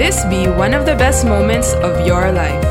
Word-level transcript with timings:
This 0.00 0.24
be 0.24 0.48
one 0.48 0.72
of 0.72 0.86
the 0.86 0.96
best 0.96 1.26
moments 1.26 1.74
of 1.84 2.06
your 2.06 2.32
life. 2.32 2.64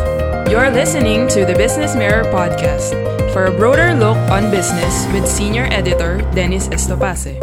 You're 0.49 0.73
listening 0.73 1.29
to 1.29 1.45
the 1.45 1.53
Business 1.53 1.95
Mirror 1.95 2.25
podcast 2.33 2.97
for 3.31 3.45
a 3.45 3.53
broader 3.53 3.93
look 3.93 4.17
on 4.33 4.49
business 4.49 5.05
with 5.13 5.29
senior 5.29 5.69
editor 5.69 6.25
Dennis 6.33 6.67
Estopace. 6.69 7.37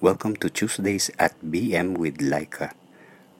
Welcome 0.00 0.36
to 0.36 0.48
Tuesdays 0.48 1.10
at 1.18 1.34
BM 1.42 1.98
with 1.98 2.18
Laika, 2.22 2.72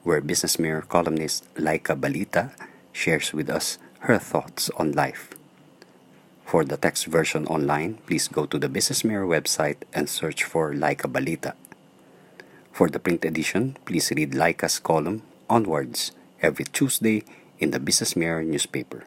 where 0.03 0.19
Business 0.19 0.59
Mirror 0.59 0.83
columnist 0.91 1.47
Laika 1.55 1.95
Balita 1.95 2.51
shares 2.91 3.31
with 3.31 3.49
us 3.49 3.79
her 4.03 4.19
thoughts 4.19 4.69
on 4.75 4.91
life. 4.91 5.31
For 6.43 6.65
the 6.65 6.75
text 6.75 7.07
version 7.07 7.47
online, 7.47 8.03
please 8.05 8.27
go 8.27 8.45
to 8.45 8.59
the 8.59 8.67
Business 8.67 9.05
Mirror 9.07 9.27
website 9.27 9.87
and 9.93 10.09
search 10.09 10.43
for 10.43 10.75
Laika 10.75 11.07
Balita. 11.07 11.55
For 12.81 12.89
the 12.89 12.97
print 12.97 13.23
edition, 13.25 13.77
please 13.85 14.09
read 14.09 14.31
Laika's 14.31 14.79
column 14.79 15.21
onwards 15.47 16.13
every 16.41 16.65
Tuesday 16.65 17.21
in 17.59 17.69
the 17.69 17.79
Business 17.79 18.15
Mirror 18.15 18.41
newspaper. 18.41 19.05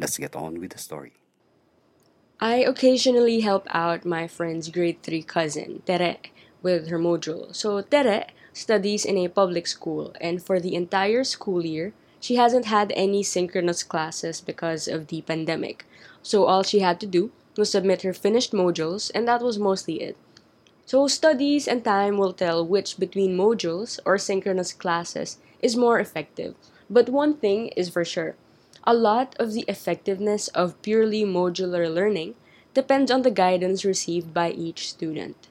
Let's 0.00 0.18
get 0.18 0.34
on 0.34 0.58
with 0.58 0.72
the 0.72 0.78
story. 0.78 1.12
I 2.40 2.66
occasionally 2.66 3.42
help 3.42 3.68
out 3.70 4.04
my 4.04 4.26
friend's 4.26 4.70
grade 4.70 5.04
3 5.04 5.22
cousin, 5.22 5.82
Tere, 5.86 6.18
with 6.62 6.88
her 6.88 6.98
module. 6.98 7.54
So, 7.54 7.80
Tere 7.80 8.26
studies 8.52 9.04
in 9.04 9.16
a 9.18 9.28
public 9.28 9.68
school, 9.68 10.12
and 10.20 10.42
for 10.42 10.58
the 10.58 10.74
entire 10.74 11.22
school 11.22 11.64
year, 11.64 11.92
she 12.18 12.34
hasn't 12.34 12.64
had 12.64 12.92
any 12.96 13.22
synchronous 13.22 13.84
classes 13.84 14.40
because 14.40 14.88
of 14.88 15.06
the 15.06 15.22
pandemic. 15.22 15.86
So, 16.24 16.46
all 16.46 16.64
she 16.64 16.80
had 16.80 16.98
to 16.98 17.06
do 17.06 17.30
was 17.56 17.70
submit 17.70 18.02
her 18.02 18.12
finished 18.12 18.50
modules, 18.50 19.12
and 19.14 19.28
that 19.28 19.42
was 19.42 19.60
mostly 19.60 20.02
it. 20.02 20.16
So, 20.86 21.08
studies 21.08 21.66
and 21.66 21.84
time 21.84 22.16
will 22.16 22.32
tell 22.32 22.64
which 22.64 22.96
between 22.98 23.36
modules 23.36 23.98
or 24.06 24.18
synchronous 24.18 24.72
classes 24.72 25.36
is 25.60 25.76
more 25.76 25.98
effective. 25.98 26.54
But 26.88 27.08
one 27.08 27.34
thing 27.34 27.68
is 27.76 27.90
for 27.90 28.04
sure 28.04 28.36
a 28.84 28.94
lot 28.94 29.34
of 29.40 29.52
the 29.52 29.64
effectiveness 29.66 30.46
of 30.48 30.80
purely 30.82 31.24
modular 31.24 31.92
learning 31.92 32.36
depends 32.72 33.10
on 33.10 33.22
the 33.22 33.32
guidance 33.32 33.84
received 33.84 34.32
by 34.32 34.52
each 34.52 34.88
student. 34.88 35.48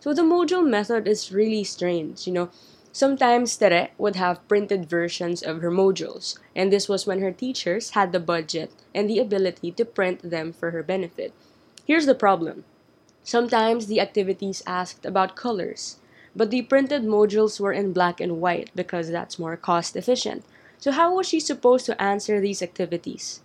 So, 0.00 0.14
the 0.14 0.22
module 0.22 0.66
method 0.66 1.06
is 1.06 1.30
really 1.32 1.64
strange. 1.64 2.26
You 2.26 2.32
know, 2.32 2.50
sometimes 2.90 3.54
Tere 3.58 3.90
would 3.98 4.16
have 4.16 4.48
printed 4.48 4.88
versions 4.88 5.42
of 5.42 5.60
her 5.60 5.70
modules, 5.70 6.38
and 6.56 6.72
this 6.72 6.88
was 6.88 7.06
when 7.06 7.20
her 7.20 7.32
teachers 7.32 7.90
had 7.90 8.12
the 8.12 8.20
budget 8.20 8.72
and 8.94 9.08
the 9.08 9.18
ability 9.18 9.70
to 9.72 9.84
print 9.84 10.30
them 10.30 10.50
for 10.50 10.70
her 10.70 10.82
benefit. 10.82 11.34
Here's 11.84 12.06
the 12.06 12.14
problem 12.14 12.64
Sometimes 13.28 13.88
the 13.88 14.00
activities 14.00 14.62
asked 14.66 15.04
about 15.04 15.36
colors, 15.36 15.98
but 16.34 16.50
the 16.50 16.62
printed 16.62 17.02
modules 17.02 17.60
were 17.60 17.74
in 17.74 17.92
black 17.92 18.22
and 18.22 18.40
white 18.40 18.70
because 18.74 19.10
that's 19.10 19.38
more 19.38 19.54
cost 19.54 19.96
efficient. 19.96 20.46
So, 20.78 20.92
how 20.92 21.14
was 21.14 21.28
she 21.28 21.38
supposed 21.38 21.84
to 21.84 22.02
answer 22.02 22.40
these 22.40 22.62
activities? 22.62 23.42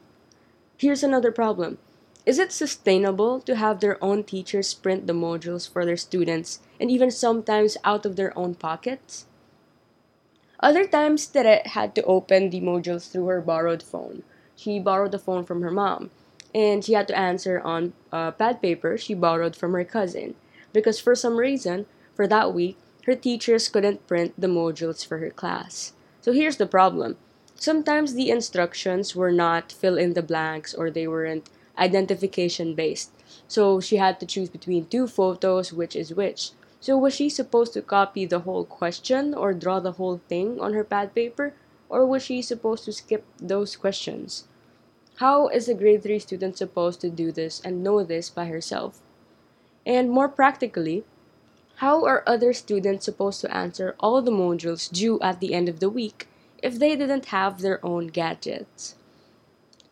Here's 0.77 1.03
another 1.03 1.33
problem 1.33 1.79
Is 2.25 2.39
it 2.39 2.53
sustainable 2.53 3.41
to 3.41 3.57
have 3.57 3.81
their 3.81 4.01
own 4.01 4.23
teachers 4.23 4.73
print 4.73 5.05
the 5.05 5.11
modules 5.11 5.69
for 5.69 5.83
their 5.83 5.97
students 5.97 6.61
and 6.79 6.89
even 6.89 7.11
sometimes 7.11 7.75
out 7.83 8.05
of 8.05 8.15
their 8.15 8.31
own 8.39 8.55
pockets? 8.55 9.25
Other 10.61 10.87
times, 10.87 11.27
Tere 11.27 11.61
had 11.65 11.93
to 11.95 12.03
open 12.03 12.51
the 12.51 12.61
modules 12.61 13.11
through 13.11 13.25
her 13.25 13.41
borrowed 13.41 13.83
phone. 13.83 14.23
She 14.55 14.79
borrowed 14.79 15.11
the 15.11 15.19
phone 15.19 15.43
from 15.43 15.61
her 15.61 15.71
mom 15.71 16.09
and 16.53 16.85
she 16.85 16.93
had 16.93 17.07
to 17.07 17.17
answer 17.17 17.59
on 17.61 17.93
uh, 18.11 18.31
pad 18.31 18.61
paper 18.61 18.97
she 18.97 19.13
borrowed 19.13 19.55
from 19.55 19.73
her 19.73 19.83
cousin. 19.83 20.35
Because 20.71 20.99
for 20.99 21.15
some 21.15 21.37
reason 21.37 21.85
for 22.15 22.27
that 22.27 22.53
week 22.53 22.77
her 23.05 23.15
teachers 23.15 23.67
couldn't 23.67 24.07
print 24.07 24.33
the 24.37 24.47
modules 24.47 25.05
for 25.05 25.17
her 25.17 25.29
class. 25.29 25.93
So 26.21 26.31
here's 26.31 26.57
the 26.57 26.65
problem. 26.65 27.17
Sometimes 27.55 28.13
the 28.13 28.29
instructions 28.29 29.15
were 29.15 29.31
not 29.31 29.71
fill 29.71 29.97
in 29.97 30.13
the 30.13 30.21
blanks 30.21 30.73
or 30.73 30.89
they 30.89 31.07
weren't 31.07 31.49
identification 31.77 32.75
based. 32.75 33.11
So 33.47 33.79
she 33.79 33.97
had 33.97 34.19
to 34.19 34.25
choose 34.25 34.49
between 34.49 34.85
two 34.85 35.07
photos 35.07 35.73
which 35.73 35.95
is 35.95 36.13
which. 36.13 36.51
So 36.79 36.97
was 36.97 37.13
she 37.13 37.29
supposed 37.29 37.73
to 37.73 37.81
copy 37.81 38.25
the 38.25 38.41
whole 38.41 38.65
question 38.65 39.33
or 39.33 39.53
draw 39.53 39.79
the 39.79 39.93
whole 39.93 40.21
thing 40.27 40.59
on 40.59 40.73
her 40.73 40.83
pad 40.83 41.15
paper? 41.15 41.53
Or 41.89 42.05
was 42.05 42.23
she 42.23 42.41
supposed 42.41 42.85
to 42.85 42.93
skip 42.93 43.23
those 43.39 43.75
questions 43.75 44.45
how 45.17 45.47
is 45.47 45.69
a 45.69 45.75
grade 45.75 46.01
3 46.01 46.17
student 46.19 46.57
supposed 46.57 46.99
to 47.01 47.09
do 47.09 47.31
this 47.31 47.61
and 47.63 47.83
know 47.83 48.03
this 48.03 48.29
by 48.29 48.45
herself? 48.45 48.99
And 49.85 50.09
more 50.09 50.29
practically, 50.29 51.03
how 51.77 52.05
are 52.05 52.23
other 52.25 52.53
students 52.53 53.05
supposed 53.05 53.41
to 53.41 53.55
answer 53.55 53.95
all 53.99 54.21
the 54.21 54.31
modules 54.31 54.91
due 54.91 55.19
at 55.19 55.39
the 55.39 55.53
end 55.53 55.69
of 55.69 55.79
the 55.79 55.89
week 55.89 56.27
if 56.61 56.79
they 56.79 56.95
didn't 56.95 57.25
have 57.25 57.61
their 57.61 57.83
own 57.85 58.07
gadgets? 58.07 58.95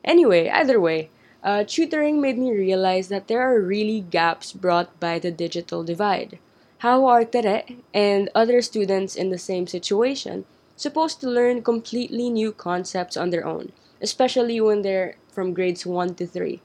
Anyway, 0.03 0.49
either 0.49 0.79
way, 0.79 1.09
uh, 1.43 1.63
tutoring 1.67 2.21
made 2.21 2.37
me 2.37 2.51
realize 2.51 3.07
that 3.09 3.27
there 3.27 3.41
are 3.41 3.59
really 3.59 4.01
gaps 4.01 4.53
brought 4.53 4.99
by 4.99 5.19
the 5.19 5.31
digital 5.31 5.83
divide. 5.83 6.39
How 6.79 7.05
are 7.05 7.25
Tere 7.25 7.63
and 7.93 8.29
other 8.33 8.61
students 8.61 9.15
in 9.15 9.29
the 9.29 9.37
same 9.37 9.67
situation 9.67 10.45
supposed 10.75 11.21
to 11.21 11.29
learn 11.29 11.61
completely 11.61 12.29
new 12.29 12.51
concepts 12.51 13.17
on 13.17 13.29
their 13.29 13.45
own? 13.45 13.71
Especially 14.01 14.59
when 14.59 14.81
they're 14.81 15.15
from 15.29 15.53
grades 15.53 15.85
1 15.85 16.15
to 16.15 16.27
3. 16.27 16.61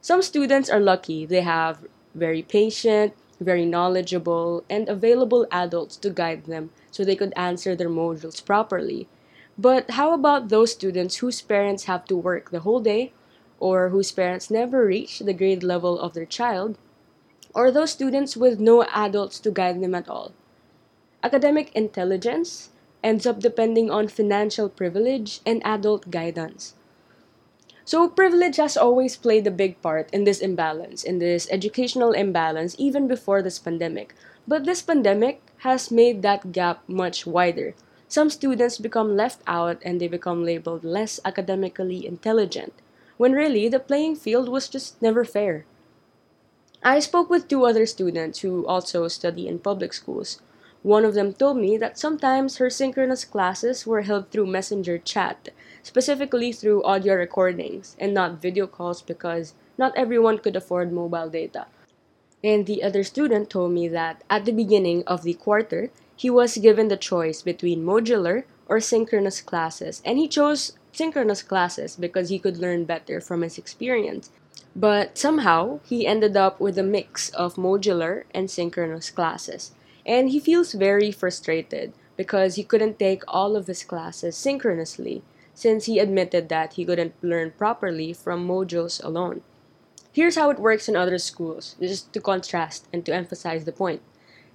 Some 0.00 0.22
students 0.22 0.70
are 0.70 0.80
lucky, 0.80 1.26
they 1.26 1.40
have 1.42 1.86
very 2.14 2.42
patient, 2.42 3.14
very 3.40 3.64
knowledgeable, 3.64 4.64
and 4.68 4.88
available 4.88 5.46
adults 5.50 5.96
to 5.96 6.10
guide 6.10 6.44
them 6.44 6.70
so 6.90 7.04
they 7.04 7.16
could 7.16 7.32
answer 7.36 7.74
their 7.74 7.88
modules 7.88 8.44
properly. 8.44 9.08
But 9.58 9.92
how 9.92 10.14
about 10.14 10.48
those 10.48 10.72
students 10.72 11.16
whose 11.16 11.40
parents 11.42 11.84
have 11.84 12.04
to 12.06 12.16
work 12.16 12.50
the 12.50 12.60
whole 12.60 12.80
day, 12.80 13.12
or 13.58 13.90
whose 13.90 14.12
parents 14.12 14.50
never 14.50 14.86
reach 14.86 15.18
the 15.18 15.34
grade 15.34 15.62
level 15.62 15.98
of 15.98 16.14
their 16.14 16.26
child, 16.26 16.78
or 17.54 17.70
those 17.70 17.90
students 17.90 18.36
with 18.36 18.60
no 18.60 18.84
adults 18.84 19.38
to 19.40 19.50
guide 19.50 19.82
them 19.82 19.94
at 19.94 20.08
all? 20.08 20.32
Academic 21.22 21.70
intelligence 21.74 22.69
ends 23.02 23.26
up 23.26 23.40
depending 23.40 23.90
on 23.90 24.08
financial 24.08 24.68
privilege 24.68 25.40
and 25.46 25.62
adult 25.64 26.10
guidance. 26.10 26.74
So, 27.84 28.08
privilege 28.08 28.56
has 28.56 28.76
always 28.76 29.16
played 29.16 29.46
a 29.46 29.50
big 29.50 29.82
part 29.82 30.08
in 30.12 30.24
this 30.24 30.40
imbalance, 30.40 31.02
in 31.02 31.18
this 31.18 31.48
educational 31.50 32.12
imbalance, 32.12 32.76
even 32.78 33.08
before 33.08 33.42
this 33.42 33.58
pandemic. 33.58 34.14
But 34.46 34.64
this 34.64 34.82
pandemic 34.82 35.42
has 35.66 35.90
made 35.90 36.22
that 36.22 36.52
gap 36.52 36.88
much 36.88 37.26
wider. 37.26 37.74
Some 38.06 38.30
students 38.30 38.78
become 38.78 39.16
left 39.16 39.40
out 39.46 39.78
and 39.82 40.00
they 40.00 40.08
become 40.08 40.44
labeled 40.44 40.84
less 40.84 41.18
academically 41.24 42.06
intelligent, 42.06 42.74
when 43.16 43.32
really 43.32 43.68
the 43.68 43.80
playing 43.80 44.16
field 44.16 44.48
was 44.48 44.68
just 44.68 45.00
never 45.02 45.24
fair. 45.24 45.64
I 46.82 47.00
spoke 47.00 47.28
with 47.28 47.48
two 47.48 47.66
other 47.66 47.86
students 47.86 48.40
who 48.40 48.66
also 48.66 49.06
study 49.08 49.46
in 49.46 49.58
public 49.58 49.92
schools. 49.92 50.40
One 50.82 51.04
of 51.04 51.12
them 51.12 51.34
told 51.34 51.58
me 51.58 51.76
that 51.76 51.98
sometimes 51.98 52.56
her 52.56 52.70
synchronous 52.70 53.26
classes 53.26 53.86
were 53.86 54.00
held 54.02 54.30
through 54.30 54.46
messenger 54.46 54.96
chat, 54.96 55.50
specifically 55.82 56.52
through 56.52 56.84
audio 56.84 57.14
recordings 57.14 57.96
and 57.98 58.14
not 58.14 58.40
video 58.40 58.66
calls 58.66 59.02
because 59.02 59.54
not 59.76 59.92
everyone 59.94 60.38
could 60.38 60.56
afford 60.56 60.90
mobile 60.90 61.28
data. 61.28 61.66
And 62.42 62.64
the 62.64 62.82
other 62.82 63.04
student 63.04 63.50
told 63.50 63.72
me 63.72 63.88
that 63.88 64.24
at 64.30 64.46
the 64.46 64.52
beginning 64.52 65.04
of 65.06 65.22
the 65.22 65.34
quarter, 65.34 65.90
he 66.16 66.30
was 66.30 66.56
given 66.56 66.88
the 66.88 66.96
choice 66.96 67.42
between 67.42 67.84
modular 67.84 68.44
or 68.66 68.80
synchronous 68.80 69.42
classes, 69.42 70.00
and 70.04 70.16
he 70.16 70.28
chose 70.28 70.72
synchronous 70.92 71.42
classes 71.42 71.96
because 71.96 72.30
he 72.30 72.38
could 72.38 72.56
learn 72.56 72.84
better 72.84 73.20
from 73.20 73.42
his 73.42 73.58
experience. 73.58 74.30
But 74.74 75.18
somehow, 75.18 75.80
he 75.84 76.06
ended 76.06 76.36
up 76.36 76.60
with 76.60 76.78
a 76.78 76.82
mix 76.82 77.28
of 77.30 77.56
modular 77.56 78.24
and 78.32 78.50
synchronous 78.50 79.10
classes. 79.10 79.72
And 80.06 80.30
he 80.30 80.40
feels 80.40 80.72
very 80.72 81.10
frustrated 81.12 81.92
because 82.16 82.54
he 82.54 82.64
couldn't 82.64 82.98
take 82.98 83.22
all 83.28 83.56
of 83.56 83.66
his 83.66 83.84
classes 83.84 84.36
synchronously 84.36 85.22
since 85.54 85.86
he 85.86 85.98
admitted 85.98 86.48
that 86.48 86.74
he 86.74 86.84
couldn't 86.84 87.14
learn 87.22 87.50
properly 87.52 88.12
from 88.12 88.46
modules 88.46 89.02
alone. 89.04 89.42
Here's 90.12 90.36
how 90.36 90.50
it 90.50 90.58
works 90.58 90.88
in 90.88 90.96
other 90.96 91.18
schools, 91.18 91.76
just 91.80 92.12
to 92.12 92.20
contrast 92.20 92.86
and 92.92 93.06
to 93.06 93.14
emphasize 93.14 93.64
the 93.64 93.72
point. 93.72 94.02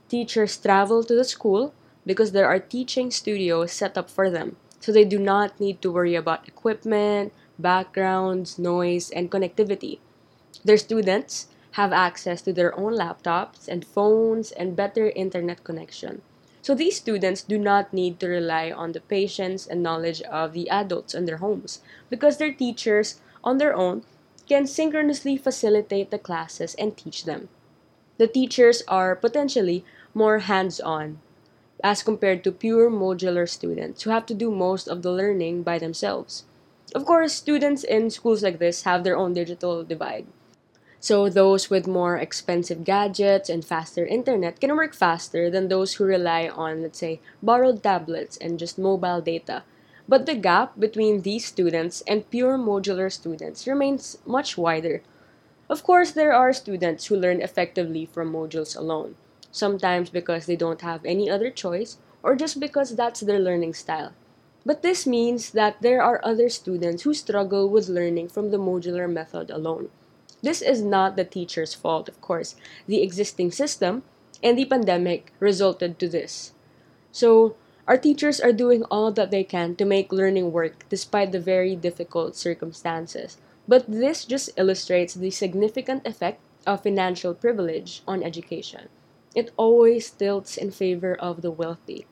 Teachers 0.10 0.58
travel 0.58 1.04
to 1.04 1.16
the 1.16 1.24
school 1.24 1.74
because 2.06 2.32
there 2.32 2.48
are 2.48 2.60
teaching 2.60 3.10
studios 3.10 3.72
set 3.72 3.98
up 3.98 4.10
for 4.10 4.30
them, 4.30 4.58
so 4.80 4.92
they 4.92 5.06
do 5.06 5.18
not 5.18 5.60
need 5.60 5.82
to 5.82 5.92
worry 5.92 6.16
about 6.16 6.48
equipment, 6.48 7.34
backgrounds, 7.58 8.60
noise, 8.60 9.10
and 9.12 9.32
connectivity. 9.32 10.00
Their 10.64 10.78
students 10.78 11.48
have 11.78 11.94
access 11.94 12.42
to 12.42 12.54
their 12.54 12.78
own 12.80 12.94
laptops 12.94 13.68
and 13.68 13.86
phones 13.86 14.52
and 14.52 14.76
better 14.76 15.10
internet 15.16 15.64
connection. 15.64 16.22
So 16.62 16.74
these 16.76 16.98
students 16.98 17.44
do 17.44 17.58
not 17.58 17.94
need 17.94 18.20
to 18.20 18.28
rely 18.28 18.72
on 18.72 18.92
the 18.94 19.02
patience 19.02 19.68
and 19.68 19.84
knowledge 19.84 20.22
of 20.24 20.54
the 20.54 20.70
adults 20.70 21.14
in 21.14 21.26
their 21.26 21.38
homes 21.38 21.82
because 22.10 22.38
their 22.38 22.54
teachers 22.54 23.22
on 23.44 23.58
their 23.60 23.76
own 23.76 24.04
can 24.50 24.68
synchronously 24.68 25.38
facilitate 25.38 26.12
the 26.12 26.20
classes 26.20 26.76
and 26.76 26.98
teach 26.98 27.26
them. 27.26 27.50
The 28.18 28.28
teachers 28.28 28.84
are 28.88 29.16
potentially 29.16 29.86
more 30.14 30.40
hands 30.40 30.80
on. 30.82 31.20
as 31.84 32.04
compared 32.04 32.44
to 32.44 32.52
pure 32.52 32.90
modular 32.92 33.48
students 33.48 34.04
who 34.04 34.10
have 34.10 34.26
to 34.26 34.34
do 34.34 34.52
most 34.52 34.88
of 34.88 35.02
the 35.04 35.12
learning 35.12 35.64
by 35.64 35.80
themselves. 35.80 36.44
Of 36.96 37.06
course, 37.06 37.34
students 37.34 37.84
in 37.84 38.10
schools 38.10 38.44
like 38.44 38.60
this 38.60 38.84
have 38.84 39.04
their 39.04 39.18
own 39.18 39.34
digital 39.34 39.84
divide. 39.84 40.26
So, 41.00 41.30
those 41.30 41.70
with 41.70 41.88
more 41.88 42.18
expensive 42.18 42.84
gadgets 42.84 43.50
and 43.50 43.64
faster 43.64 44.06
internet 44.06 44.60
can 44.60 44.76
work 44.76 44.94
faster 44.94 45.50
than 45.50 45.70
those 45.70 45.94
who 45.94 46.04
rely 46.04 46.50
on, 46.50 46.82
let's 46.82 47.00
say, 47.00 47.22
borrowed 47.42 47.82
tablets 47.82 48.36
and 48.36 48.60
just 48.60 48.78
mobile 48.78 49.22
data. 49.22 49.64
But 50.08 50.26
the 50.26 50.36
gap 50.36 50.78
between 50.78 51.22
these 51.22 51.46
students 51.46 52.02
and 52.06 52.30
pure 52.30 52.58
modular 52.58 53.10
students 53.10 53.66
remains 53.68 54.18
much 54.26 54.58
wider. 54.58 55.02
Of 55.70 55.84
course, 55.84 56.12
there 56.12 56.34
are 56.34 56.54
students 56.54 57.06
who 57.06 57.16
learn 57.16 57.40
effectively 57.42 58.06
from 58.08 58.34
modules 58.34 58.76
alone, 58.76 59.16
sometimes 59.52 60.10
because 60.10 60.48
they 60.48 60.56
don't 60.56 60.82
have 60.82 61.06
any 61.06 61.30
other 61.30 61.52
choice 61.52 61.98
or 62.24 62.36
just 62.36 62.60
because 62.60 62.96
that's 62.96 63.20
their 63.20 63.40
learning 63.40 63.76
style. 63.76 64.14
But 64.66 64.82
this 64.82 65.06
means 65.06 65.52
that 65.52 65.82
there 65.82 66.02
are 66.02 66.20
other 66.24 66.50
students 66.50 67.04
who 67.04 67.14
struggle 67.14 67.70
with 67.70 67.90
learning 67.90 68.30
from 68.30 68.50
the 68.50 68.58
modular 68.58 69.08
method 69.12 69.52
alone. 69.52 69.90
This 70.46 70.62
is 70.62 70.84
not 70.84 71.16
the 71.16 71.26
teacher's 71.26 71.74
fault, 71.74 72.08
of 72.08 72.22
course. 72.22 72.56
The 72.86 73.02
existing 73.02 73.50
system 73.50 74.04
and 74.44 74.56
the 74.56 74.66
pandemic 74.66 75.34
resulted 75.40 75.98
to 75.98 76.08
this. 76.08 76.54
So, 77.12 77.56
our 77.88 77.98
teachers 77.98 78.40
are 78.40 78.54
doing 78.54 78.84
all 78.92 79.12
that 79.14 79.32
they 79.32 79.44
can 79.44 79.76
to 79.78 79.86
make 79.86 80.14
learning 80.14 80.52
work 80.52 80.86
despite 80.88 81.32
the 81.32 81.40
very 81.40 81.76
difficult 81.76 82.36
circumstances. 82.36 83.38
But 83.68 83.90
this 83.90 84.24
just 84.24 84.52
illustrates 84.56 85.16
the 85.16 85.32
significant 85.32 86.06
effect 86.06 86.42
of 86.68 86.84
financial 86.84 87.34
privilege 87.34 88.04
on 88.08 88.22
education. 88.22 88.90
It 89.34 89.50
always 89.58 90.12
tilts 90.12 90.58
in 90.58 90.70
favor 90.70 91.16
of 91.16 91.42
the 91.42 91.50
wealthy. 91.50 92.06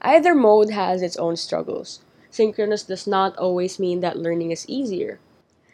Either 0.00 0.32
mode 0.32 0.70
has 0.70 1.02
its 1.02 1.16
own 1.16 1.34
struggles. 1.34 2.02
Synchronous 2.30 2.84
does 2.84 3.08
not 3.08 3.36
always 3.36 3.80
mean 3.80 3.98
that 3.98 4.16
learning 4.16 4.52
is 4.52 4.64
easier. 4.68 5.18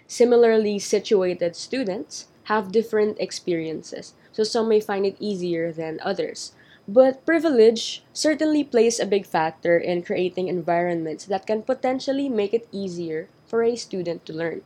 Similarly 0.07 0.79
situated 0.79 1.57
students 1.57 2.29
have 2.45 2.71
different 2.71 3.19
experiences, 3.19 4.15
so 4.33 4.45
some 4.45 4.69
may 4.69 4.81
find 4.81 5.05
it 5.05 5.17
easier 5.19 5.73
than 5.73 5.99
others. 6.03 6.53
But 6.87 7.27
privilege 7.27 8.05
certainly 8.13 8.63
plays 8.63 9.01
a 9.01 9.07
big 9.07 9.27
factor 9.27 9.77
in 9.77 10.03
creating 10.05 10.47
environments 10.47 11.25
that 11.27 11.47
can 11.47 11.63
potentially 11.63 12.29
make 12.29 12.55
it 12.55 12.69
easier 12.71 13.29
for 13.45 13.65
a 13.65 13.75
student 13.75 14.25
to 14.27 14.33
learn. 14.33 14.63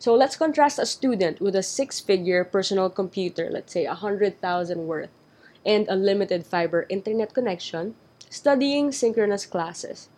So 0.00 0.14
let's 0.14 0.36
contrast 0.36 0.80
a 0.80 0.86
student 0.86 1.40
with 1.40 1.54
a 1.54 1.62
six 1.62 2.00
figure 2.00 2.44
personal 2.44 2.90
computer, 2.90 3.48
let's 3.50 3.72
say 3.72 3.84
a 3.84 4.02
100,000 4.02 4.86
worth, 4.86 5.10
and 5.64 5.86
a 5.88 5.94
limited 5.94 6.44
fiber 6.44 6.86
internet 6.88 7.32
connection 7.32 7.94
studying 8.28 8.90
synchronous 8.90 9.46
classes. 9.46 10.08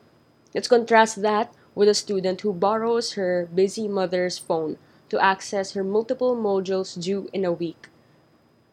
Let's 0.55 0.69
contrast 0.69 1.21
that 1.21 1.53
with 1.77 1.89
a 1.89 1.95
student 1.95 2.41
who 2.41 2.53
borrows 2.53 3.13
her 3.13 3.49
busy 3.55 3.87
mother's 3.87 4.39
phone 4.39 4.79
to 5.09 5.23
access 5.23 5.73
her 5.73 5.85
multiple 5.85 6.35
modules 6.35 7.01
due 7.01 7.31
in 7.33 7.45
a 7.45 7.53
week. 7.53 7.87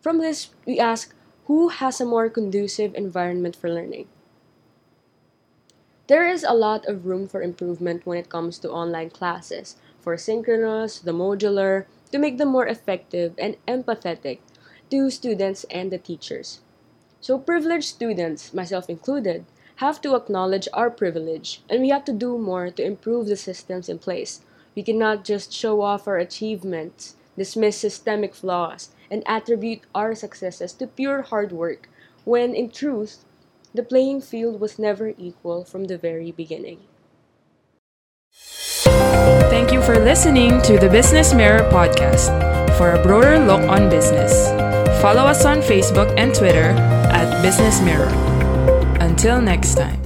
From 0.02 0.18
this, 0.18 0.50
we 0.66 0.80
ask 0.80 1.14
who 1.46 1.68
has 1.70 2.00
a 2.00 2.06
more 2.06 2.30
conducive 2.30 2.96
environment 2.96 3.56
for 3.56 3.70
learning? 3.70 4.08
There 6.08 6.28
is 6.28 6.44
a 6.44 6.54
lot 6.54 6.86
of 6.86 7.06
room 7.06 7.28
for 7.28 7.42
improvement 7.42 8.06
when 8.06 8.18
it 8.18 8.30
comes 8.30 8.60
to 8.60 8.72
online 8.72 9.10
classes, 9.10 9.76
for 10.00 10.18
synchronous, 10.18 11.00
the 11.00 11.12
modular, 11.12 11.86
to 12.12 12.20
make 12.20 12.38
them 12.38 12.50
more 12.50 12.68
effective 12.68 13.34
and 13.38 13.58
empathetic 13.68 14.40
to 14.90 15.10
students 15.10 15.66
and 15.70 15.92
the 15.92 15.98
teachers. 15.98 16.62
So, 17.20 17.40
privileged 17.40 17.88
students, 17.88 18.54
myself 18.54 18.90
included, 18.90 19.46
have 19.78 20.02
to 20.02 20.16
acknowledge 20.16 20.68
our 20.74 20.90
privilege 20.90 21.62
and 21.70 21.82
we 21.82 21.90
have 21.90 22.06
to 22.06 22.14
do 22.14 22.38
more 22.38 22.70
to 22.70 22.84
improve 22.84 23.28
the 23.28 23.36
systems 23.36 23.90
in 23.90 24.00
place. 24.00 24.42
We 24.76 24.84
cannot 24.84 25.24
just 25.24 25.54
show 25.54 25.82
off 25.82 26.08
our 26.08 26.18
achievements, 26.18 27.16
dismiss 27.38 27.78
systemic 27.78 28.34
flaws, 28.34 28.90
and 29.10 29.24
attribute 29.26 29.82
our 29.94 30.16
successes 30.16 30.74
to 30.74 30.88
pure 30.88 31.22
hard 31.22 31.52
work, 31.52 31.90
when 32.26 32.56
in 32.56 32.72
truth, 32.72 33.26
the 33.74 33.84
playing 33.84 34.22
field 34.22 34.60
was 34.60 34.80
never 34.80 35.14
equal 35.18 35.66
from 35.66 35.86
the 35.86 35.98
very 35.98 36.32
beginning. 36.32 36.80
Thank 39.54 39.72
you 39.72 39.82
for 39.82 40.00
listening 40.00 40.62
to 40.64 40.78
the 40.78 40.90
Business 40.90 41.34
Mirror 41.34 41.70
podcast. 41.70 42.34
For 42.78 42.92
a 42.92 43.04
broader 43.04 43.38
look 43.38 43.62
on 43.70 43.90
business, 43.90 44.50
follow 45.02 45.22
us 45.22 45.46
on 45.46 45.62
Facebook 45.62 46.14
and 46.18 46.34
Twitter 46.34 46.74
at 47.14 47.42
Business 47.44 47.82
Mirror. 47.82 48.33
Until 49.14 49.40
next 49.40 49.76
time. 49.76 50.03